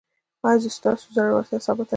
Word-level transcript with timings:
ایا 0.47 0.71
ستاسو 0.77 1.05
زړورتیا 1.15 1.57
ثابته 1.65 1.81
نه 1.81 1.81
شوه؟ 1.85 1.89